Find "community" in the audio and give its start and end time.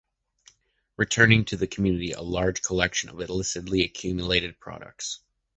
1.67-2.11